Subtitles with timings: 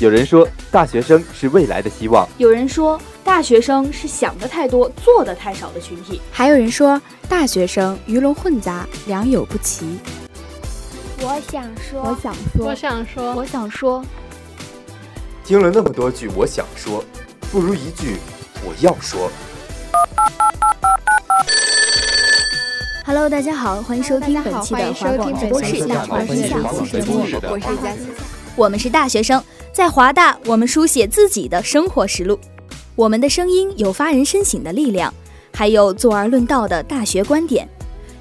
[0.00, 9.98] 有人说，大学生是未来的希望；有人说，大学生是想的太多、做的太少的群体；还有人说，大学生鱼龙混杂、良莠不齐。
[11.20, 14.04] 我想说，我想说，我想说，我想说。
[15.44, 17.02] 听了那么多句我想说，
[17.50, 18.16] 不如一句
[18.62, 19.30] 我要说。
[23.06, 25.76] Hello，大家好，欢迎收听本期的华广直播室。
[26.08, 26.56] 我是夏
[27.50, 27.98] 我是佳期。
[28.56, 29.42] 我们是大学生。
[29.74, 32.40] 在华大，我们书写自己的生活实录，
[32.96, 35.12] 我们的声音有发人深省的力量，
[35.52, 37.68] 还有坐而论道的大学观点，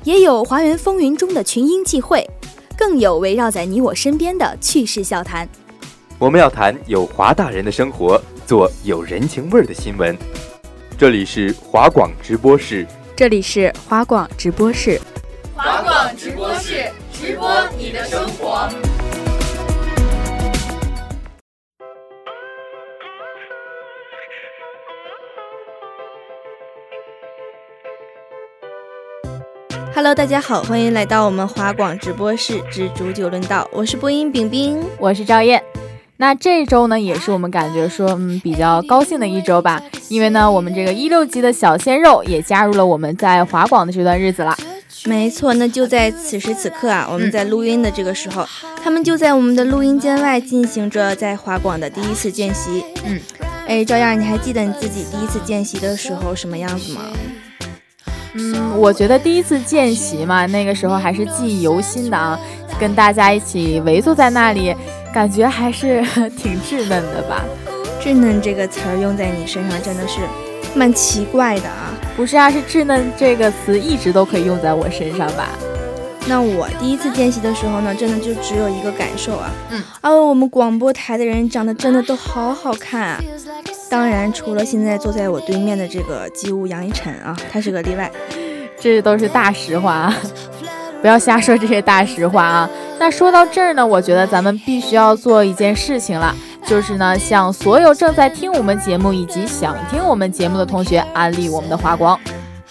[0.03, 2.29] 也有华园风云中的群英际会，
[2.77, 5.47] 更有围绕在你我身边的趣事笑谈。
[6.19, 10.17] 我们要谈有华大人的生活，做有人情味儿的新闻。
[10.97, 12.85] 这里是华广直播室，
[13.23, 14.99] 这里是华广直播室，
[15.55, 18.67] 华广直播室直播你的生活。
[29.95, 33.65] Hello，大家好，欢迎来到我们华广直播室之煮酒论道。
[33.71, 35.63] 我是播音饼饼，我是赵燕。
[36.17, 39.81] 那这周呢，也是我们感觉说嗯比较高兴的一周吧，
[40.13, 44.55] 因为呢，我们这个一六级的小鲜肉也加入了我们在华广的这段日子了。
[45.05, 48.47] 没错，那就在此时此刻啊，我们在录音的这个时候，
[48.83, 52.85] 他们就在我们的录音间外进行着在华广的第一次见习。
[53.05, 53.19] 嗯，
[53.65, 57.01] 哎，赵燕，你还记得你自己第一次见习的时候什么样子吗？
[58.35, 62.39] 嗯，我觉得第一次见习嘛，那个时候还是记忆犹新的啊，
[62.79, 64.75] 跟大家一起围坐在那里，
[65.11, 66.03] 感觉还是
[66.37, 67.43] 挺稚嫩的吧。
[68.03, 70.19] 稚嫩这个词儿用在你身上真的是
[70.75, 71.93] 蛮奇怪的啊。
[72.17, 75.47] 不是啊，是稚嫩这个词一直都可以用在我身上吧。
[76.27, 83.21] 那我第一次见习的时候呢，真的就只有一个感受啊，嗯，哦，我们广播台的人长得真的都好好看啊。
[83.89, 88.11] 当然，除了现在坐在我对面的这个机务杨一晨啊，他是个例外。
[88.79, 90.17] 这都是大实话啊，
[91.01, 92.69] 不要瞎说这些大实话啊。
[92.99, 102.19] 那说到这儿呢，我觉得咱们必须要做一件事情了，就是呢，向所有正在听我们节目以及想听我们节目的同学安利我们的华光。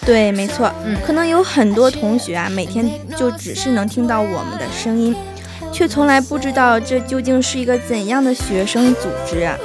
[0.05, 5.15] 对，没错，嗯，可能有很多同学啊，每天就只是能听到我们的声音，
[5.71, 9.57] 却从来不知道这究竟是一个怎样的学生组织啊。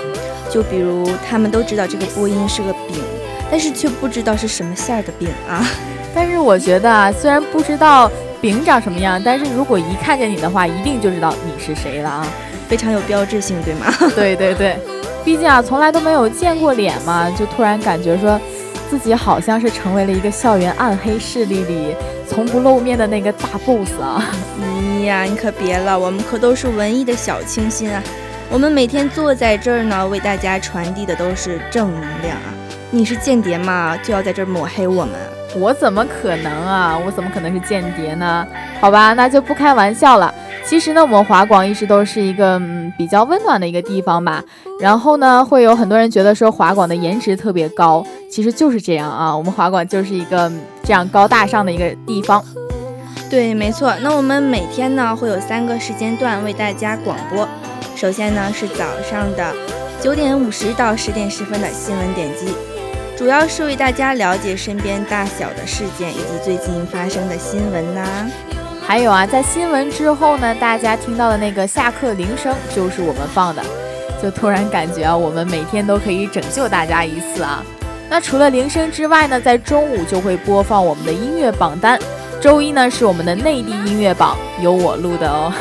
[0.50, 3.02] 就比如他们都知道这个播音是个饼，
[3.50, 5.66] 但是却不知道是什么馅儿的饼啊。
[6.14, 8.10] 但是我觉得啊，虽然不知道
[8.40, 12.26] 饼长什么样，但是如果一看见你的话，一定就知道你是谁了啊，
[12.68, 13.86] 非常有标志性，对吗？
[14.14, 14.76] 对对对，
[15.24, 18.38] 毕竟啊，从来都没有见过脸嘛，就突然感觉说
[18.90, 21.96] 自己好像是成为了一个校园暗黑势力里
[22.28, 24.30] 从不露面的那个大 boss 啊！
[24.62, 28.02] 哎呀，你可别了，我们可都是文艺的小清新啊。
[28.50, 32.52] 我们每天坐在这儿呢，为大家传递的都是正能量啊！
[32.90, 33.96] 你是间谍嘛？
[34.02, 35.14] 就要在这儿抹黑我们？
[35.56, 36.98] 我怎么可能啊？
[37.04, 38.46] 我怎么可能是间谍呢？
[38.80, 40.32] 好吧，那就不开玩笑了。
[40.64, 44.44] 其实呢，我们华广一直都是一个嗯比较温暖的一个地方吧。
[44.78, 49.34] 然后呢，会有很多人觉得说华广的颜值特别高，其实就是这样啊。
[49.34, 50.52] 我们华广就是一个
[50.84, 52.44] 这样高大上的一个地方。
[53.30, 53.94] 对，没错。
[54.02, 57.48] 那我们每天呢会有三个时间段为大家广播。
[57.96, 59.52] 首先呢是早上的
[60.00, 62.54] 九点五十到十点十分的新闻点击，
[63.18, 68.30] 主要是为大家了解身边大小的事件以及最近发生的新闻呐。
[68.80, 73.62] 还有啊，在新闻之后呢，大家听到的那个下课铃声就是我们放的，
[74.22, 77.60] 就突然感觉啊，我们每天都可以拯救大家一次啊。
[78.08, 81.98] 那除了铃声之外呢，在中午就会播放我们的音乐榜单。
[82.40, 85.52] 周一呢是我们的内地音乐榜，由我录的哦。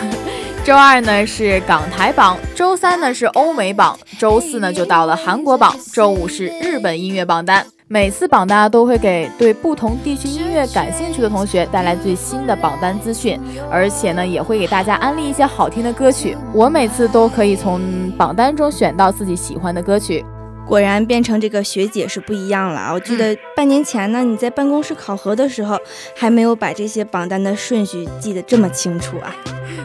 [0.67, 7.65] 周二呢是港台榜，周三呢是欧美榜，周四呢就到了韩国榜，周五是日本音乐榜单。
[7.87, 13.39] 每次榜单都会给对不同地区音乐感兴趣的同学带来最新的榜单资讯，
[13.71, 16.37] 而且呢也会给大家安利一些好听的歌曲。
[16.53, 20.25] 我每次都可以从榜单中选到自己喜欢的歌曲。
[20.67, 22.93] 果然变成这个学姐是不一样了啊！
[22.93, 25.79] 我记得半年前呢，你在办公室考核的时候，
[26.13, 29.33] 还没有把这些榜单的顺序记得这么清楚啊。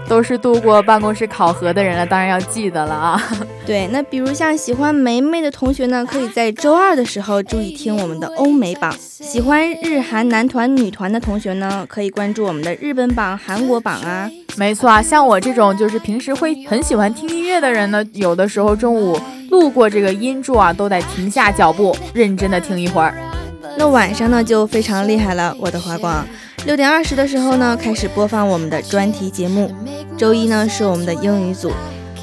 [0.09, 3.23] 都是度过办公室考核的人了，当然要记得了啊。
[3.65, 14.29] 对，那比如像喜欢梅梅的同学呢，可以在周二的时候注意听我们的欧美榜；喜欢日韩男团、女团的同学呢，可以关注我们的日本榜、韩国榜啊。
[14.57, 19.19] 没错啊，像我这种就是平时会很喜欢听音乐的人呢，有的时候中午
[19.53, 23.15] 路过这个音柱啊，都得停下脚步，认真的听一会儿。
[23.77, 26.27] 那晚上呢就非常厉害了，我的华光。
[26.65, 29.71] 六点二十的时候呢开始播放我们的专题节目。
[30.17, 31.71] 周一呢是我们的英语组。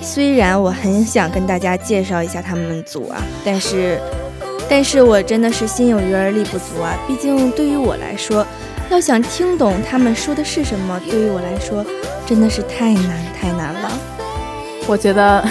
[0.02, 4.00] 虽然我很想跟大家介绍一下他们组啊，但是，
[4.68, 6.98] 但是我真的是心有余而力不足啊。
[7.08, 8.44] 毕竟对于我来说，
[8.90, 11.86] 要想听懂他们说的是什么，对于我来说
[12.26, 13.92] 真的是太难太难了。
[14.88, 15.48] 我觉得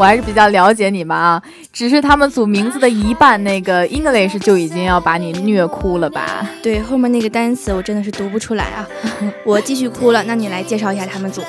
[0.00, 1.42] 我还是比较了解你们啊，
[1.74, 6.48] 只是他们组名字的一半那个 English 就已经要把你虐哭了吧？
[6.62, 8.88] 对，后面那个单词我真的是读不出来啊，
[9.44, 10.22] 我继续哭了。
[10.22, 11.48] 那你来介绍一下他们组吧。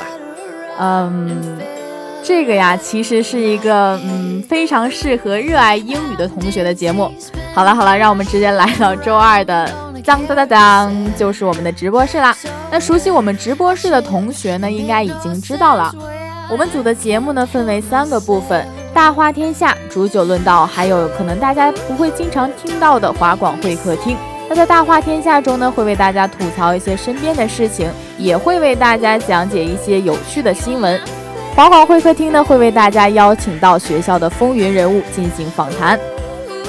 [0.79, 1.61] 嗯，
[2.21, 7.09] 这个呀，其实是一个嗯非常适合热爱英语的同学的节目。
[7.53, 12.35] 好了好了，让我们直接来到周二的当当当当，就是我们的直播室啦。
[12.69, 15.95] 那熟悉我们直播室的同学呢，应该已经知道了。
[16.51, 24.17] 我们组的节目呢，分为三个部分：大话天下、煮酒论道，还有可能大家不会经常听到的华广会客厅。
[24.49, 30.99] 那在大话天下中呢，会为大家吐槽一些身边的事情，也会为大家讲解一些有趣的新闻。
[31.55, 35.97] 华广会客厅呢，会为大家邀请到学校的风云人物进行访谈。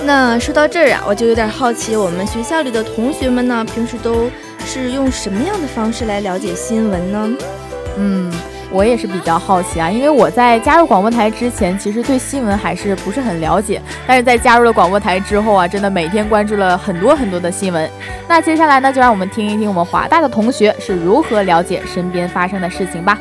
[0.04, 4.30] 那说到这儿啊，我就有点好奇，我们学校里的同学们呢，平时都
[4.64, 7.28] 是用什么样的方式来了解新闻呢？
[7.96, 8.32] 嗯。
[8.72, 13.80] 我也是比较好奇啊，因为我在加入广播台之前，其实对新闻还是不是很了解。
[14.06, 17.90] 但是在加入了广播台之后啊，真的每天关注了很多很多的新闻。
[18.26, 23.18] 那接下来呢，就让我们听一听我们华大的同学是如何了解身边发生的事情吧。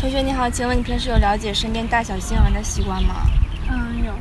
[0.00, 3.14] 同学你好，请问你平时有了解身边大小新闻的习惯吗？
[3.70, 4.12] 嗯，有。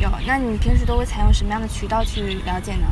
[0.00, 0.08] 有。
[0.26, 2.86] 那你平时都会采用什么样的渠道去了解呢？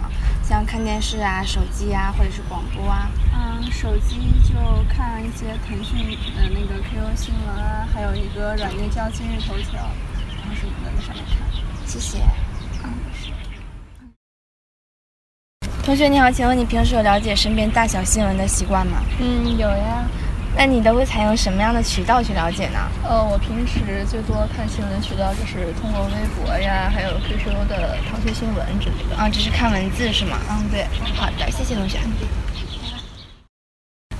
[0.52, 3.08] 像看电视啊、手机啊，或者是广播啊。
[3.32, 4.52] 嗯，手机就
[4.86, 11.48] 看一些腾讯的那个 QQ 新闻啊，还有一个软件叫今日头条，然后什么的在上面看。
[11.86, 12.18] 谢谢。
[12.84, 13.30] 嗯，是。
[15.82, 19.02] 同学你好，请问你平时有了解身边大小新闻的习惯吗？
[19.20, 20.04] 嗯，有呀。
[20.54, 22.78] 那你都会采用什么样的渠道去了解呢？
[23.08, 29.16] 呃，我平时最多看新闻渠道就是通过微博呀，还有 QQ 的腾讯新闻之类的。
[29.16, 30.36] 啊，只是看文字是吗？
[30.50, 30.86] 嗯，对。
[31.16, 31.98] 好的，谢谢同学。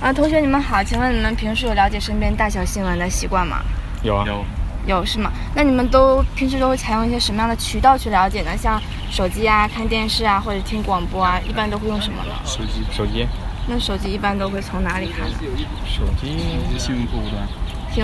[0.01, 3.61] 啊，同学你们好，请问你们平时有了解身边大小新闻的习惯吗？
[4.01, 4.25] 有啊。
[4.27, 4.43] 有。
[4.85, 5.31] 有是吗？
[5.55, 8.57] 那你们都平时都会采用一些什么样的渠道去了解呢？
[8.57, 12.33] 像手机啊、看电视啊，或者听广播啊，一般都会用什么呢？
[12.43, 13.25] 手机，手机。
[13.67, 15.37] 那手机一般都会从哪里看呢？
[15.85, 16.37] 手机
[16.77, 17.47] 新闻客户端。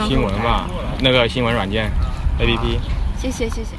[0.07, 0.69] 新闻吧，
[1.01, 1.91] 那个新闻软件
[2.39, 2.79] ，APP。
[3.19, 3.71] 谢谢谢谢。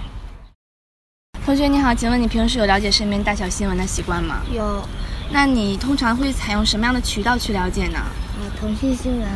[1.44, 4.42] 同学你好，请问你平时有了解身边大小新闻的习惯吗？
[4.52, 4.84] 有。
[5.32, 7.98] 那你通常会采用什么样的渠道去了解呢？
[7.98, 9.28] 啊，腾讯新闻，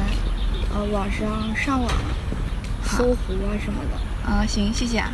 [0.74, 1.90] 呃，网上上网
[2.82, 4.30] 搜狐啊什么的。
[4.30, 5.12] 啊，行，谢谢啊。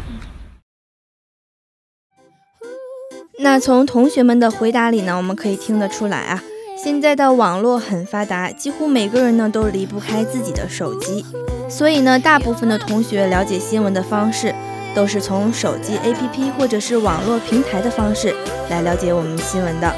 [3.39, 6.43] 那从同学们的回答里呢，我们可以听得出来啊。
[6.83, 11.23] 现在的网络很发达，几乎每个人呢都离不开自己的手机，
[11.69, 14.55] 所以呢，大部分的同学了解新闻的方式
[14.95, 18.35] 都是从手机 APP 或者是网络平台的方式
[18.71, 19.95] 来了解我们新闻的。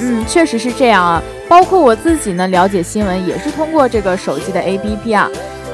[0.00, 1.22] 嗯，确实是这样啊。
[1.46, 5.30] 包括我自己呢，了解新闻也是通过这个手机的 APP 啊。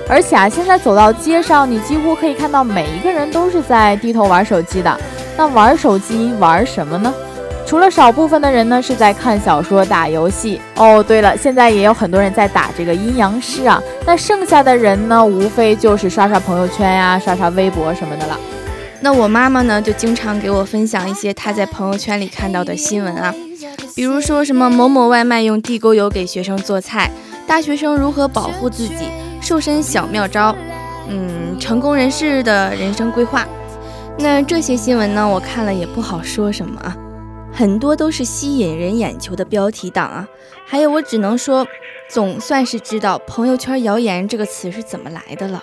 [0.09, 5.01] 而且啊，现在走到街上，你几乎可以看到每一个人都是在低头玩手机的。
[5.37, 7.15] 那玩手机玩什么呢？
[7.71, 11.01] 除了少部分的人呢是在看小说、打游戏哦。
[11.01, 13.81] 对了，现在也有很多人在打这个阴阳师啊。
[14.05, 18.37] 那剩下的人呢，无非就是刷刷朋友圈呀、刷刷微博什么的了。
[19.03, 23.33] 那我妈妈呢，就经常给我分享一些她在朋友圈里看到的新闻啊，
[23.95, 27.09] 比如说什么某某外卖用地沟油给学生做菜，
[27.47, 29.05] 大学生如何保护自己，
[29.41, 30.53] 瘦身小妙招，
[31.09, 33.47] 嗯，成功人士的人生规划。
[34.19, 36.97] 那这些新闻呢，我看了也不好说什么啊。
[37.53, 40.27] 很多都是吸引人眼球的标题党啊，
[40.67, 41.67] 还有我只能说，
[42.09, 45.63] 总算是知道“朋友圈谣言”这个词是怎么来的了。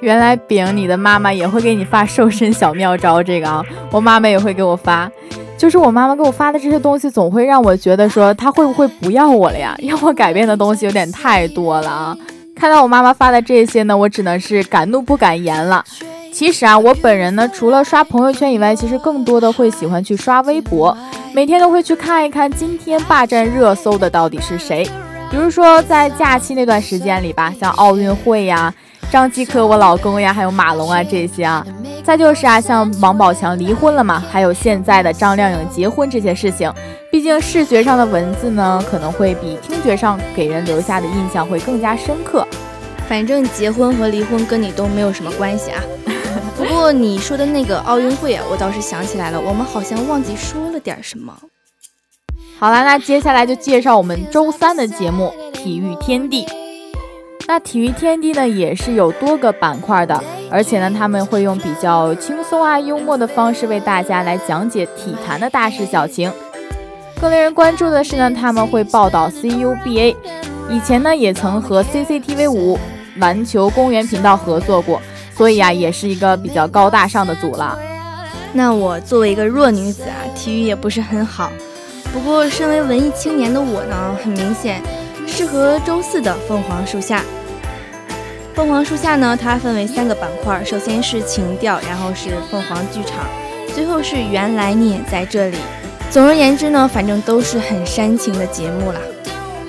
[0.00, 5.10] 原来饼，你的妈妈也会给你发瘦身小妙招这个啊，我妈妈也会给我发，
[5.58, 9.76] 就是我妈妈给我发的这些东西，总会让我觉得说她会不会不要我了呀？
[9.82, 12.16] 要我改变的东西有点太多了啊！
[12.56, 15.84] 看到我妈妈发的这些呢，我只能是敢怒不敢言了。
[16.34, 20.94] 其实啊，我本人呢，除了刷朋友圈以外，其实更多的会喜欢去刷微博，
[21.32, 24.84] 每天都会去看一看今天霸占热搜的到底是谁。
[25.30, 28.74] 比如说在假期那段时间里吧，像奥运会呀、
[29.12, 31.64] 张继科我老公呀，还有马龙啊这些啊。
[32.02, 36.68] 再就是啊，像王宝强离婚了嘛，还有现在的张靓颖结婚这些事情。
[37.12, 42.44] 毕竟视觉上的文字呢，可能会比听觉上给人留下的印象会更加深刻。
[43.06, 45.80] 反正结婚和离婚跟你都没有什么关系啊。
[46.74, 51.32] 不过你说的那个奥运会啊，我倒是想起来了，我们好像忘记说了点什么。
[52.58, 56.44] 好了，那接下来就介绍我们周三的节目《体育天地》。
[57.46, 66.30] 那《体育天地》呢，也是有多个板块的，而且呢，他们会用比较轻松啊、幽默的方式为大家来讲解体坛的大事小情。
[67.20, 70.16] 更令人关注的是呢，他们会报道 CUBA，
[70.68, 72.76] 以前呢也曾和 CCTV 五
[73.18, 75.00] 篮球公园频道合作过，
[75.36, 77.78] 所以啊，也是一个比较高大上的组了。
[78.52, 81.50] 那我作为一个弱女子啊，体育也不是很好。
[82.12, 84.80] 不过，身为文艺青年的我呢，很明显
[85.26, 87.22] 适合周四的凤凰树下。
[88.54, 93.26] 凤凰树下呢，它分为三个板块，首先是情调，然后是凤凰剧场，
[93.74, 95.56] 最后是原来你也在这里。
[96.08, 99.00] 总而言之呢，反正都是很煽情的节目啦。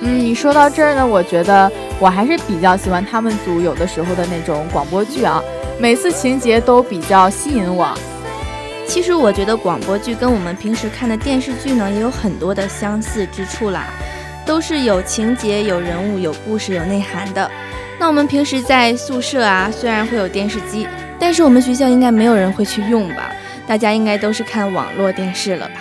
[0.02, 1.68] 嗯，你说到这儿呢，我觉得
[1.98, 5.42] 我还是比较喜欢他们组有的时候的那种广播剧啊，
[5.78, 7.92] 每次情节都比较吸引我。
[8.86, 13.84] 其实我觉得广播剧跟我们平时看的电视剧呢，也有很多的相似之处啦，
[14.46, 17.50] 都是有情节、有人物、有故事、有内涵的。
[17.98, 20.86] 那我们平时在宿舍啊，虽然会有电视机，
[21.18, 23.32] 但是我们学校应该没有人会去用吧？
[23.66, 25.74] 大家应该都是看网络电视了吧？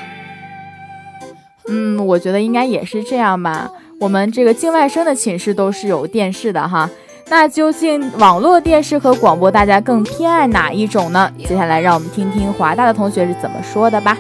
[1.70, 3.70] 嗯，我觉得应该也是这样吧。
[4.02, 6.90] 我们这个境外生的寝室都是有电视的哈。
[7.28, 11.32] 那究竟网络电视和广播，大家更偏爱哪一种呢？
[11.40, 14.16] 接下来让我们听听华大的同学是怎么说的吧。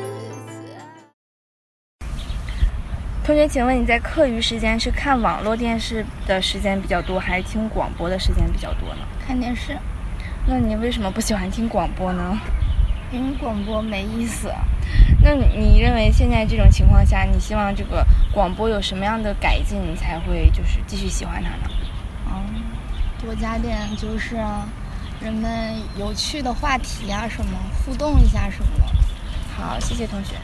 [3.24, 9.02] 同学，请问你在课余时间是看网络电视的时间比较多，还是听广播的时间比较多呢？
[9.26, 9.78] 看电视。
[10.48, 12.38] 那你为什么不喜欢听广播呢？
[13.12, 14.52] 因为广播没意思。
[15.24, 21.72] 那你认为现在这种情况下，你希望这个广播有什么样的改进，你才会就是继续喜欢它呢？
[23.26, 24.36] 多加点就是
[25.20, 28.86] 人们有趣的话题啊，什么互动一下什么的。
[29.58, 30.36] 好，谢谢同学。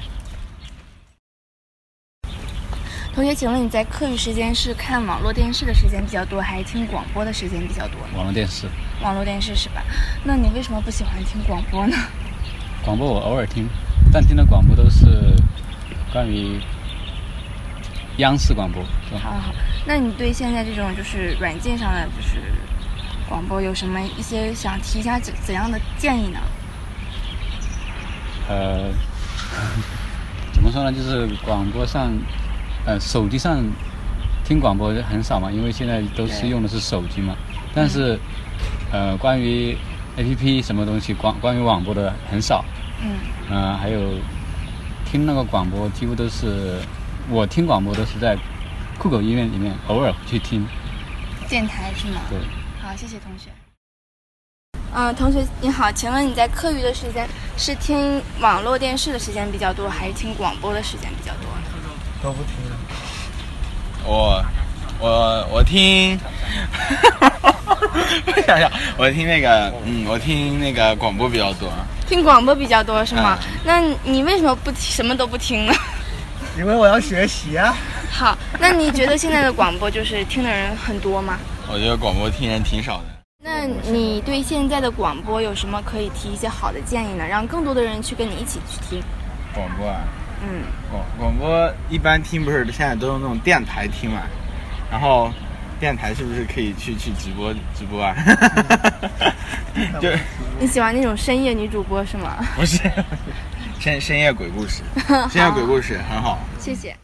[3.14, 7.98] 同学，请问你在课余时间是看网络电视的时间比较多，还是听广播的时间比较多？
[8.16, 8.68] 网络电视。
[9.04, 9.84] 网络电视是吧？
[10.24, 11.96] 那你为什么不喜欢听广播呢？
[12.84, 13.70] 广播我偶尔听，
[14.12, 15.36] 但听的广播都是
[16.12, 16.60] 关于。
[18.22, 18.82] 央视广播。
[19.20, 19.54] 好好，
[19.86, 22.38] 那你对现在这种就是软件上的就是
[23.28, 26.40] 广播有什么一些想提一下怎怎样的建议呢？
[28.48, 28.92] 呃，
[30.54, 30.92] 怎么说呢？
[30.92, 32.12] 就是广播上，
[32.86, 33.60] 呃，手机上
[34.46, 37.36] 听广播很少嘛，因为现在都是用的是手机嘛。
[37.74, 38.20] 但是，
[38.92, 39.76] 呃，关于
[40.18, 42.64] A P P 什么东西，关关于网播的很少。
[43.02, 43.18] 嗯。
[43.50, 44.00] 呃，还有
[45.06, 46.78] 听那个广播，几乎都是。
[47.32, 48.38] 我听广播都是在
[49.00, 50.68] 酷狗音乐里面偶尔去听，
[51.48, 52.20] 电台是吗？
[52.30, 52.38] 对。
[52.82, 53.50] 好，谢谢同学。
[54.94, 61.50] 啊，同学你好，请问你在课余的时间是听网络电视的时间比较多，还是听广播的时间比较多？
[62.22, 62.52] 都不听。
[64.04, 64.44] 我
[65.00, 66.20] 我我听，
[68.28, 71.72] 我想想，我听那个，嗯，我听那个广播比较多。
[72.06, 73.40] 听广播比较多是吗？
[73.64, 75.74] 那你为什么不什么都不听呢？
[76.62, 77.76] 因为我要学习啊。
[78.12, 81.40] 好，那你觉得现在的广播就是听的人很多吗？
[81.68, 83.06] 我觉得广播听人挺少的。
[83.44, 87.26] 那你对现在的广播有什么可以提一些好的建议呢？
[87.28, 89.02] 让更多的人去跟你一起去听
[89.56, 90.02] 广播啊？
[90.44, 94.22] 嗯，广广播一般听不是现在都用那种电台听嘛？
[94.92, 95.34] 然后
[95.80, 98.16] 电台是不是可以去去直播直播啊？
[100.00, 100.10] 就
[100.60, 102.38] 你喜欢那种深夜女主播是吗？
[102.56, 102.80] 不是。
[103.82, 104.84] 深 深夜鬼故事，
[105.32, 106.96] 深夜鬼故事很好，谢谢。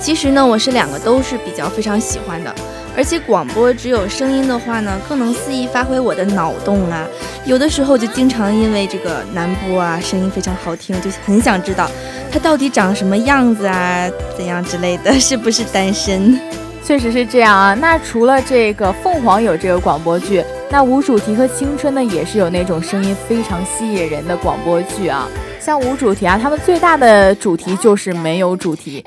[0.00, 2.52] 其实呢，我是两个都是比较非常喜欢的，
[2.96, 7.06] 而且广播只有声音的话呢，更能肆意发挥我的脑洞啊。
[7.44, 11.88] 有的时候就经常因为这个男播啊，声音非常好听，就很想知道
[12.32, 16.40] 他到底长什么样子啊，怎样之类的， 是不是单身？
[16.84, 17.72] 确实是这样啊。
[17.74, 20.42] 那除了这个凤凰有这个广播剧。
[20.68, 25.28] 那无主题和青春呢，也是有那种声音非常吸引人的广播剧啊。
[25.60, 29.04] 像无主题啊，他们最大的主题就是没有主题。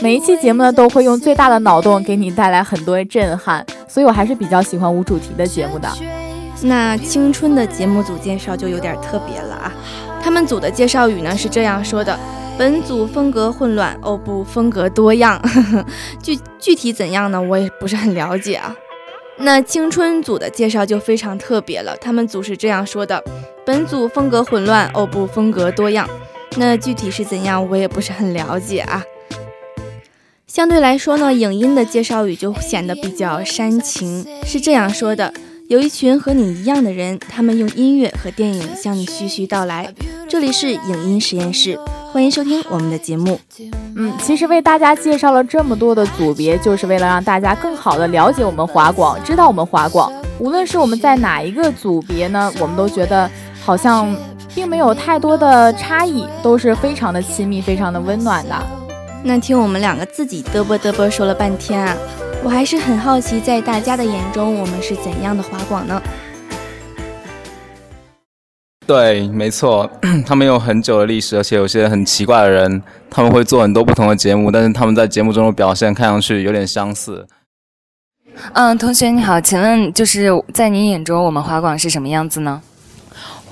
[0.00, 5.88] 每一期节目呢，都会用最大的脑洞给你带来很多震撼，所以我还是比较喜欢无主题的节目的。
[6.62, 9.72] 那青春的节目组介绍就有点特别了啊。
[10.22, 12.16] 他们组的介绍语呢是这样说的：
[12.56, 15.40] 本组风格混乱，哦不，风格多样。
[16.22, 17.40] 具具体怎样呢？
[17.40, 18.74] 我也不是很了解啊。
[19.40, 23.22] 那青春组的介绍就非常特别了，他们组是这样说的：
[23.64, 26.08] 本组风格混乱，哦不，风格多样。
[26.56, 29.04] 那具体是怎样，我也不是很了解啊。
[30.46, 35.32] 相对来说呢，影音的介绍语就显得比较煽情，是这样说的：
[35.68, 39.94] 有一群和你一样的人，他们用音乐和电影向你徐徐道来。
[40.28, 41.78] 这里是影音实验室，
[42.10, 43.38] 欢迎收听我们的节目。
[43.94, 50.10] 嗯，其实为大家介绍了这么多的组别，就是为了让大家更好的了解我们华广，知道我们华广。
[50.38, 53.30] 无论是我们在哪一个组别呢，我们都觉得
[53.62, 54.16] 好像
[54.54, 58.56] 并没有太多的差异，都是非常的亲密，非常的温暖的。
[59.22, 61.94] 那听我们两个自己嘚啵嘚啵说了半天啊，
[62.42, 66.00] 我还是很好奇，在大家的眼中，我们是怎样的华广呢？
[68.88, 69.90] 对，没错，
[70.24, 77.26] 他们有很久的历史，而且有些很奇怪的人，他们会做很多不同的节目，但是他们在节目中的表现看上去有点相似。
[78.54, 82.62] 嗯，同学你好，请问就是在您眼中，我们华广是什么样子呢？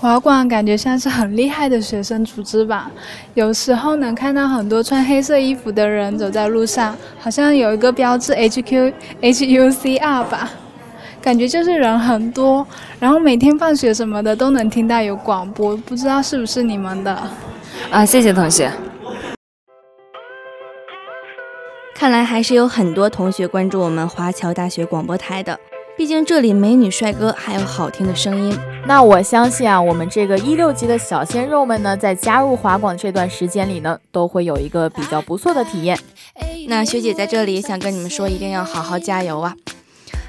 [0.01, 2.91] 华广感觉像是很厉害的学生组织吧，
[3.35, 10.51] 有时候能看到很多穿黑色衣服的人走在路上，好像有一个标志 H Q H U C R 吧，
[11.27, 12.65] 感觉就是人很多，
[13.01, 17.21] 然后每天放学什么的都能听到有广播，不知道是不是你们的？
[17.91, 18.71] 啊，谢谢同学。
[21.97, 25.59] 看来还是有很多同学关注我们华侨大学广播台的，
[25.97, 28.57] 毕竟这里美女帅哥还有好听的声音。
[28.87, 35.99] 那我相信啊，我们这个一六级的小鲜肉们呢，在加入华广这段时间里呢，都会有一个比较不错的体验。
[36.69, 39.57] 那学姐在这里想跟你们说，一定要好好加油啊！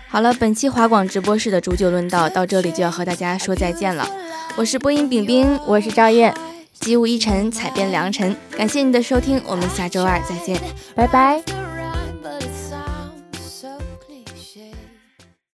[0.09, 4.07] 好了，本期华广直播室的煮酒论道到这里就要和大家说再见了。
[4.55, 6.33] 我是播音饼饼，我是赵燕。
[6.79, 8.35] 机务一尘，采编良辰。
[8.55, 10.59] 感谢您的收听，我们下周二再见，
[10.95, 11.66] 拜拜。